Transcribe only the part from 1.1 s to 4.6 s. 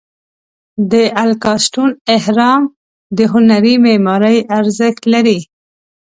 الکاستون اهرام د هنري معمارۍ